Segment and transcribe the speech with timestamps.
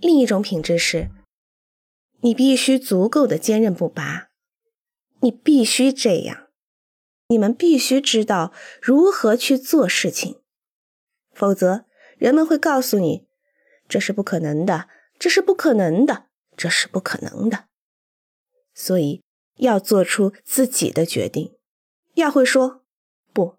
[0.00, 1.10] 另一种品质是，
[2.20, 4.30] 你必须足够的坚韧不拔，
[5.20, 6.48] 你必须这样，
[7.26, 10.40] 你们必须知道如何去做事情，
[11.32, 13.26] 否则人们会告诉你
[13.88, 14.88] 这是不可能的，
[15.18, 16.26] 这是不可能的，
[16.56, 17.64] 这是不可能的。
[18.72, 19.24] 所以
[19.56, 21.56] 要做出自己的决定，
[22.14, 22.84] 要会说
[23.32, 23.56] 不，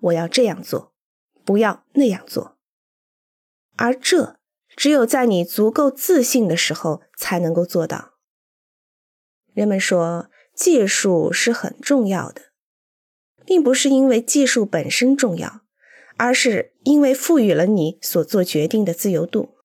[0.00, 0.92] 我要这样做，
[1.44, 2.58] 不要那样做。
[3.76, 4.39] 而这
[4.76, 8.14] 只有在你足够自信的时候才能够做到。
[9.52, 12.52] 人们说技术是很重要的，
[13.44, 15.62] 并不是因为技术本身重要，
[16.16, 19.56] 而是因为赋予了你所做决定的自由度。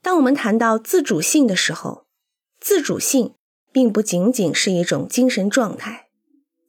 [0.00, 2.06] 当我们谈到自主性的时候，
[2.60, 3.34] 自主性
[3.72, 6.08] 并不仅仅是一种精神状态，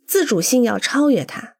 [0.05, 1.55] 自主性要超越它。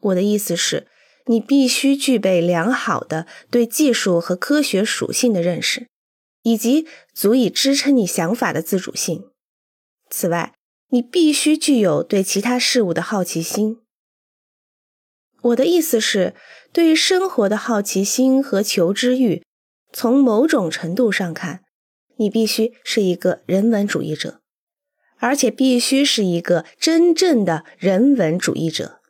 [0.00, 0.86] 我的意思是，
[1.26, 5.88] 你必须具备良好的对技术和科学属性的认识，
[6.42, 9.30] 以及足以支撑你想法的自主性。
[10.10, 10.54] 此外，
[10.88, 13.80] 你必须具有对其他事物的好奇心。
[15.42, 16.34] 我的意思是，
[16.72, 19.42] 对于生活的好奇心和求知欲，
[19.92, 21.62] 从某种程度上看。
[22.16, 24.40] 你必须是一个人文主义者，
[25.18, 29.00] 而且必须是一个真正的人文主义者。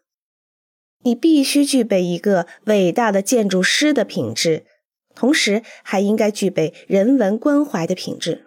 [1.05, 4.67] 你必须具备一个伟大的建筑师的品质，
[5.15, 8.47] 同时还应该具备人文关怀的品质。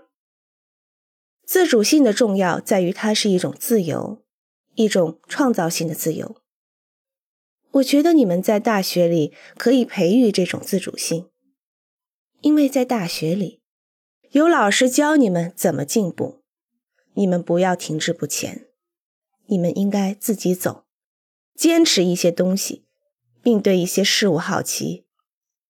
[1.45, 4.23] 自主性的重要在于它是一种自由，
[4.75, 6.35] 一种创造性的自由。
[7.71, 11.29] 我觉得你们在大学里可以培育这种自主性，
[12.41, 13.61] 因为在大学里。
[14.31, 16.41] 有老师教你们怎么进步，
[17.13, 18.67] 你们不要停滞不前，
[19.45, 20.86] 你们应该自己走，
[21.57, 22.85] 坚持一些东西，
[23.41, 25.06] 并对一些事物好奇，